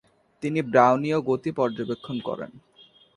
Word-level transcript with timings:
তিনি 0.43 0.59
ব্রাউনীয় 0.61 1.17
গতি 1.21 1.51
পর্যবেক্ষণ 1.51 2.17
করেন। 2.19 2.51